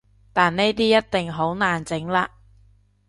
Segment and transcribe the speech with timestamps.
[0.33, 2.27] 但呢啲一定好難整喇